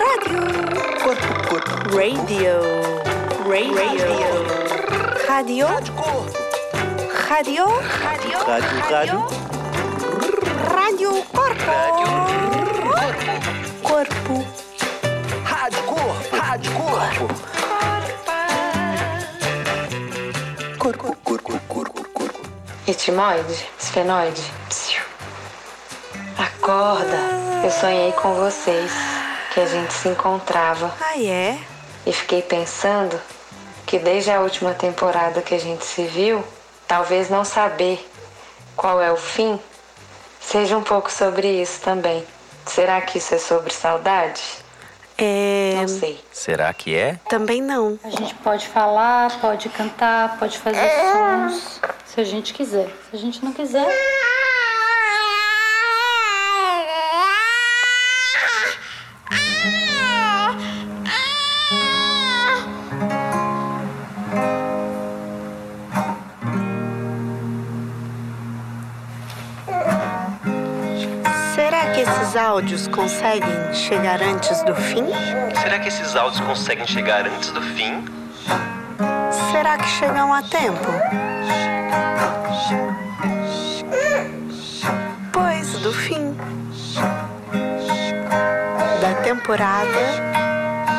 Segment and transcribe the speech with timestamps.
[0.00, 0.40] Rádio.
[1.02, 1.72] Corpo, corpo.
[1.96, 2.54] Radio.
[3.48, 4.06] Radio.
[5.26, 5.66] Rádio.
[7.28, 7.66] Rádio.
[8.08, 8.36] Rádio,
[8.90, 9.18] rádio.
[10.74, 11.76] Rádio Corpo.
[13.82, 14.34] Corpo.
[15.44, 16.36] Rádio corpo.
[16.36, 17.24] Rádio corpo.
[20.78, 22.40] Corpo, corpo, corpo, corpo.
[22.86, 24.42] Etimoide, esfenoide.
[24.68, 25.02] Psiu.
[26.36, 27.29] Acorda.
[27.62, 28.90] Eu sonhei com vocês,
[29.52, 30.94] que a gente se encontrava.
[30.98, 31.58] Ah, é?
[32.06, 33.20] E fiquei pensando
[33.86, 36.42] que desde a última temporada que a gente se viu,
[36.88, 38.08] talvez não saber
[38.74, 39.60] qual é o fim
[40.40, 42.24] seja um pouco sobre isso também.
[42.64, 44.42] Será que isso é sobre saudade?
[45.18, 45.74] É.
[45.76, 46.18] Não sei.
[46.32, 47.20] Será que é?
[47.28, 47.98] Também não.
[48.02, 52.88] A gente pode falar, pode cantar, pode fazer sons, se a gente quiser.
[53.10, 53.86] Se a gente não quiser,
[72.40, 75.04] áudios conseguem chegar antes do fim?
[75.62, 78.02] Será que esses áudios conseguem chegar antes do fim?
[79.52, 80.90] Será que chegam a tempo?
[85.30, 86.34] Pois do fim
[89.02, 90.00] da temporada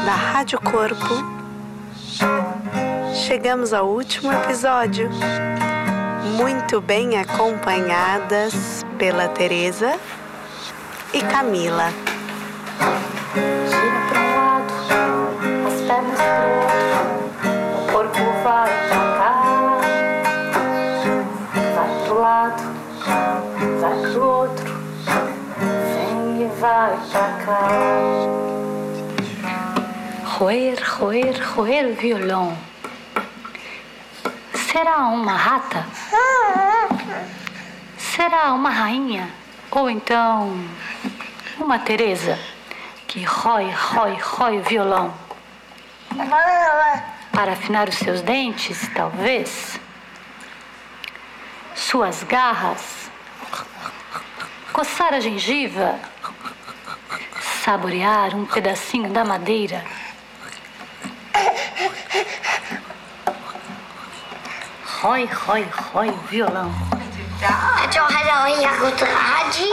[0.06, 1.16] da Rádio Corpo,
[3.16, 5.09] chegamos ao último episódio.
[6.38, 10.00] Muito bem acompanhadas pela Teresa
[11.14, 11.92] e Camila.
[13.34, 14.73] gira para um lado,
[15.68, 17.00] as pernas pro outro,
[17.76, 19.34] o corpo vai pra cá,
[21.76, 22.64] vai pro lado,
[23.81, 24.72] vai pro outro,
[25.94, 27.62] vem e vai pra cá.
[30.38, 32.58] Roer, roer, roer o violão.
[34.53, 35.86] Será uma rata?
[37.97, 39.30] Será uma rainha?
[39.72, 40.53] Ou então
[41.62, 42.40] uma Teresa
[43.08, 45.14] que rói, rói, rói o violão?
[47.32, 49.80] Para afinar os seus dentes, talvez?
[51.76, 53.10] Suas garras?
[54.74, 56.00] Coçar a gengiva?
[57.64, 59.84] Saborear um pedacinho da madeira?
[65.02, 66.72] Rói, rói, rói o violão.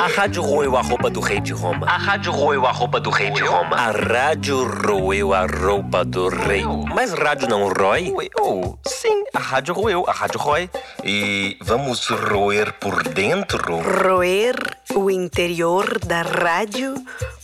[0.00, 1.86] A rádio roeu a roupa do rei de Roma.
[1.86, 3.76] A rádio roeu a roupa do rei de Roma.
[3.76, 6.64] A rádio roeu a roupa do rei.
[6.92, 8.10] Mas rádio não rói?
[8.10, 8.78] Roeu.
[8.84, 10.68] Sim, a rádio roeu, a rádio rói.
[11.04, 13.80] E vamos roer por dentro?
[13.80, 14.56] Roer
[14.94, 16.94] o interior da rádio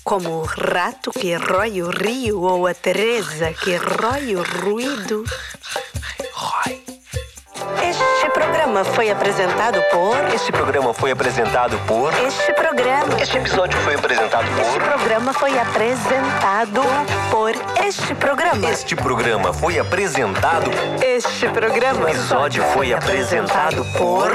[0.03, 5.25] como o rato que rói o rio ou a Teresa que rói o ruído.
[7.89, 10.17] Este programa foi apresentado por.
[10.35, 12.13] Este programa foi apresentado por.
[12.27, 13.21] Este programa.
[13.21, 14.83] Este episódio foi apresentado Este por.
[14.89, 16.83] programa foi apresentado
[17.31, 17.53] por.
[17.87, 18.67] Este programa.
[18.71, 20.71] Este programa foi apresentado.
[21.03, 22.05] Este programa.
[22.07, 24.33] O episódio foi apresentado por-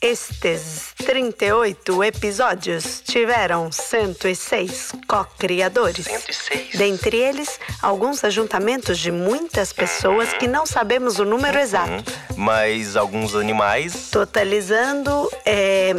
[0.00, 6.06] Estes 38 episódios tiveram 106 co-criadores.
[6.06, 6.78] 106.
[6.78, 11.90] Dentre eles, alguns ajuntamentos de muitas pessoas que não sabemos o número exato.
[11.90, 14.08] Hum, Mas alguns animais.
[14.12, 15.94] Totalizando é,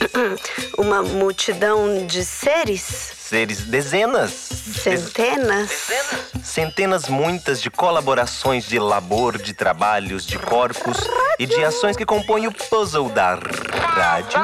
[0.78, 2.82] uma multidão de seres,
[3.26, 4.30] Seres, dezenas.
[4.30, 5.70] centenas.
[6.44, 10.96] Centenas muitas de colaborações de labor, de trabalhos, de corpos
[11.38, 14.38] e de ações que compõem o puzzle da rádio.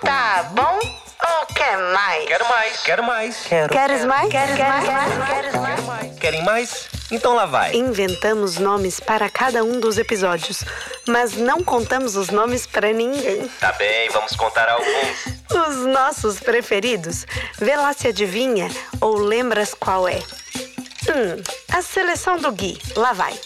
[0.00, 0.78] Tá bom?
[1.26, 2.24] Ou quer mais?
[2.26, 2.80] Quero mais.
[2.82, 3.36] Quero mais.
[3.46, 3.72] Quero.
[3.72, 4.30] Queres mais?
[4.30, 4.84] Queres mais?
[5.28, 6.18] Queres mais?
[6.18, 6.88] Querem mais?
[7.14, 7.72] Então lá vai.
[7.76, 10.64] Inventamos nomes para cada um dos episódios,
[11.06, 13.48] mas não contamos os nomes para ninguém.
[13.60, 15.68] Tá bem, vamos contar alguns.
[15.68, 17.24] Os nossos preferidos.
[17.58, 18.68] Vê lá se adivinha
[19.00, 20.16] ou lembras qual é.
[21.06, 21.40] Hum,
[21.70, 22.80] a seleção do Gui.
[22.96, 23.38] Lá vai.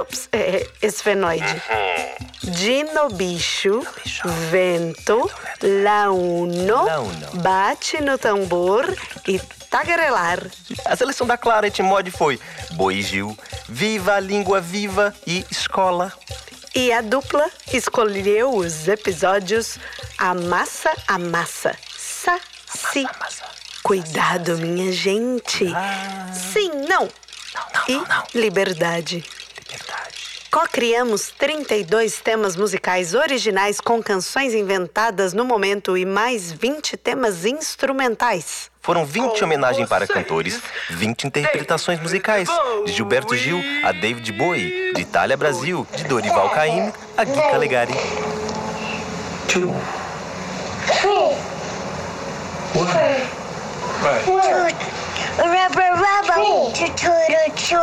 [0.00, 1.60] Ups, é, esfenoide.
[2.44, 3.84] Dino bicho,
[4.48, 5.28] vento,
[5.82, 7.30] launo, Launo.
[7.34, 8.84] bate no tambor
[9.26, 9.40] e
[9.72, 10.38] tagarelar.
[10.84, 12.38] A seleção da Clara Etimode foi
[12.72, 13.36] Boi Gil,
[13.66, 16.12] Viva a Língua Viva e Escola.
[16.74, 19.78] E a dupla escolheu os episódios
[20.18, 23.06] Amassa, Amassa, Saci.
[23.82, 25.66] Cuidado, minha gente.
[26.52, 27.08] Sim, não.
[27.54, 28.24] Não, não, E não.
[28.34, 29.24] liberdade.
[30.52, 38.70] Co-criamos 32 temas musicais originais com canções inventadas no momento e mais 20 temas instrumentais.
[38.82, 40.60] Foram 20 homenagens para cantores,
[40.90, 42.50] 20 interpretações musicais,
[42.84, 47.94] de Gilberto Gil a David Bowie, de Itália Brasil, de Dorival Caymmi a Gui Calegari.
[49.48, 49.74] two,
[51.00, 51.34] three,
[52.74, 52.92] one.
[54.02, 55.01] Right.
[55.38, 56.44] Rubber, rubber,
[56.74, 57.16] choo choo
[57.56, 57.76] choo.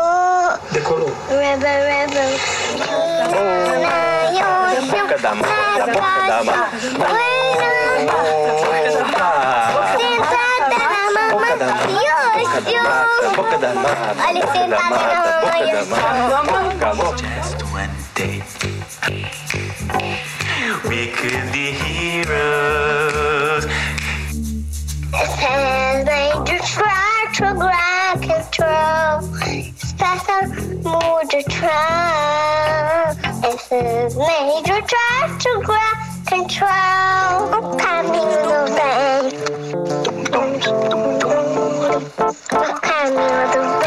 [0.71, 1.11] The color.
[1.33, 2.29] Rubber, rubber.
[5.09, 5.49] Kadama,
[5.79, 6.53] kadama, kadama.
[17.17, 18.43] Just one day.
[20.87, 21.68] We could be
[28.09, 29.21] out of control.
[29.75, 30.47] Special
[30.83, 33.15] major trial.
[33.41, 36.69] This is major drive to ground control.
[36.69, 39.25] I'm coming with a bang.
[40.33, 41.19] I'm coming
[41.79, 42.15] with
[43.55, 43.78] a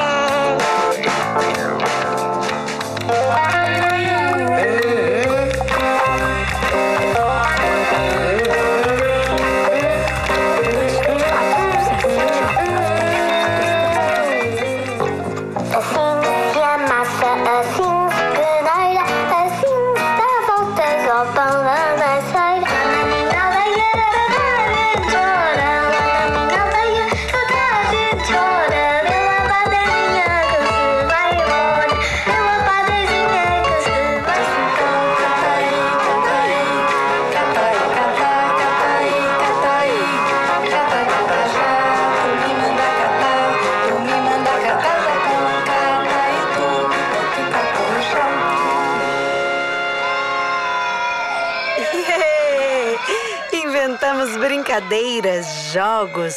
[54.43, 56.35] brincadeiras, jogos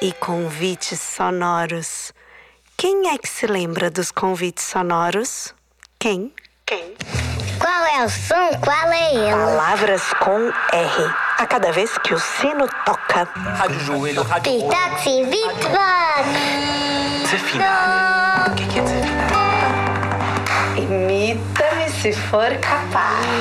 [0.00, 2.12] e convites sonoros.
[2.76, 5.52] Quem é que se lembra dos convites sonoros?
[5.98, 6.32] Quem?
[6.64, 6.94] Quem?
[7.58, 8.50] Qual é o som?
[8.60, 9.32] Qual é ele?
[9.32, 11.14] Palavras com R.
[11.38, 13.24] A cada vez que o sino toca.
[13.34, 14.52] Rádio joelho, rádio.
[14.52, 16.28] Pitaxi, Vitvac.
[17.22, 18.52] Desafinado.
[18.52, 19.02] O que quer dizer?
[20.76, 23.34] Imita-me se for capaz.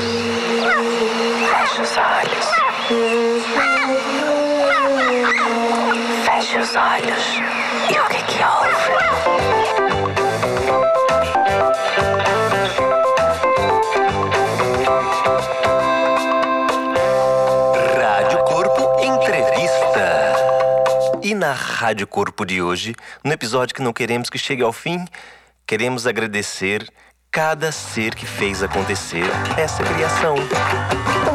[1.67, 3.78] Feche os olhos.
[6.49, 7.23] Feche os olhos.
[7.91, 8.93] E o que que houve?
[18.01, 20.33] Rádio Corpo Entrevista.
[21.21, 25.05] E na Rádio Corpo de hoje, no episódio que não queremos que chegue ao fim,
[25.67, 26.91] queremos agradecer
[27.29, 29.25] cada ser que fez acontecer
[29.55, 30.33] essa criação.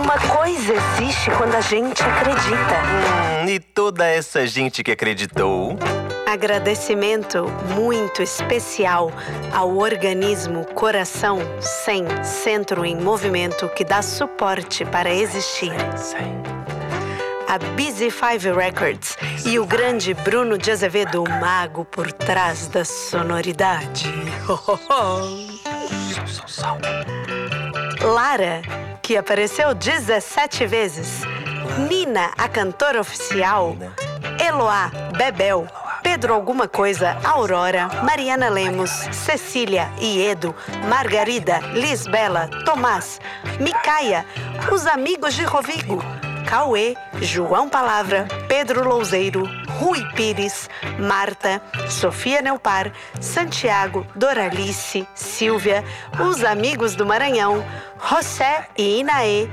[0.04, 3.42] Uma coisa existe quando a gente acredita.
[3.42, 5.78] Hum, e toda essa gente que acreditou.
[6.30, 9.10] Agradecimento muito especial
[9.50, 15.72] ao organismo Coração Sem Centro em Movimento que dá suporte para existir.
[17.48, 19.16] A Busy Five Records
[19.46, 24.12] e o grande Bruno de Azevedo, o mago por trás da sonoridade.
[28.02, 28.60] Lara,
[29.04, 31.20] que apareceu 17 vezes.
[31.90, 33.76] Nina, a cantora oficial.
[34.42, 35.68] Eloá, Bebel.
[36.02, 40.54] Pedro Alguma Coisa, Aurora, Mariana Lemos, Cecília e Edo,
[40.88, 43.20] Margarida, Lisbela, Tomás,
[43.58, 44.26] Micaia,
[44.70, 46.04] os amigos de Rovigo,
[46.46, 55.84] Cauê, João Palavra, Pedro Louzeiro, Rui Pires, Marta, Sofia Neupar, Santiago, Doralice, Silvia,
[56.20, 57.64] os amigos do Maranhão,
[58.08, 59.48] José e Inaê,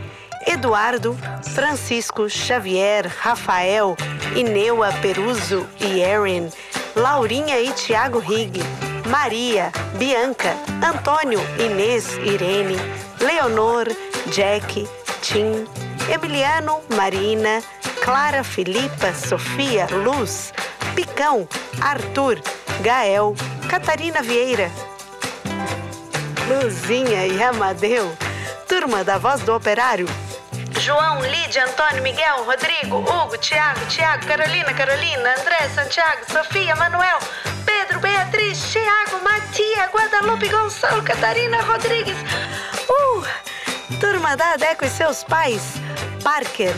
[0.47, 1.17] Eduardo,
[1.53, 3.95] Francisco, Xavier, Rafael,
[4.35, 6.49] Ineua Peruso e Erin,
[6.95, 8.59] Laurinha e Tiago Rig,
[9.07, 12.77] Maria, Bianca, Antônio, Inês, Irene,
[13.19, 13.87] Leonor,
[14.27, 14.87] Jack,
[15.21, 15.65] Tim,
[16.11, 17.61] Emiliano, Marina,
[18.01, 20.51] Clara, Filipa, Sofia, Luz,
[20.96, 21.48] Picão,
[21.81, 22.41] Arthur,
[22.81, 23.36] Gael,
[23.70, 24.72] Catarina Vieira,
[26.48, 28.12] Luzinha e Amadeu,
[28.67, 30.08] turma da Voz do Operário.
[30.79, 37.20] João, Lídia, Antônio, Miguel, Rodrigo, Hugo, Tiago, Tiago, Carolina, Carolina, André, Santiago, Sofia, Manuel,
[37.65, 42.17] Pedro, Beatriz, Tiago, Matia, Guadalupe, Gonçalo, Catarina, Rodrigues.
[42.89, 43.24] Uh!
[44.00, 45.75] Turma da Adeco e seus pais,
[46.24, 46.74] Parker,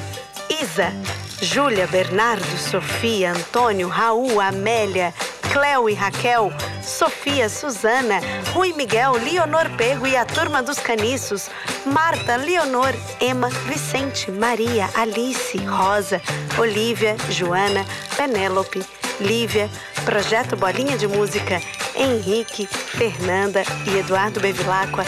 [0.62, 0.94] Isa,
[1.42, 5.14] Júlia, Bernardo, Sofia, Antônio, Raul, Amélia,
[5.52, 8.20] Cléo e Raquel, Sofia, Suzana,
[8.54, 11.50] Rui Miguel, Leonor Perro e a turma dos caniços,
[11.86, 16.22] Marta, Leonor, Emma, Vicente, Maria, Alice, Rosa,
[16.60, 18.84] Olivia, Joana, Penélope,
[19.20, 19.70] Lívia,
[20.06, 21.62] Projeto Bolinha de Música,
[21.96, 25.04] Henrique, Fernanda e Eduardo Bevilacqua,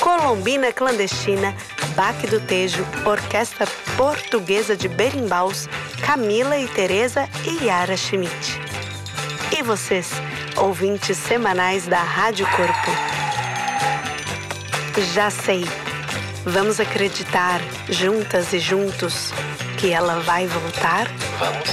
[0.00, 1.54] Colombina Clandestina,
[1.98, 5.68] Baque do Tejo, Orquestra Portuguesa de Berimbaus,
[6.06, 8.60] Camila e Teresa e Yara Schmidt.
[9.50, 10.12] E vocês,
[10.56, 12.92] ouvintes semanais da Rádio Corpo?
[15.12, 15.64] Já sei.
[16.44, 19.32] Vamos acreditar, juntas e juntos,
[19.76, 21.08] que ela vai voltar?
[21.40, 21.68] Vamos.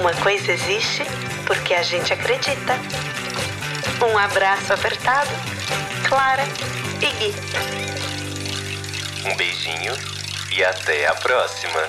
[0.00, 1.02] Uma coisa existe
[1.46, 2.78] porque a gente acredita.
[4.08, 5.30] Um abraço apertado,
[6.08, 6.44] Clara
[7.00, 8.11] e Gui.
[9.24, 9.94] Um beijinho
[10.50, 11.80] e até a próxima.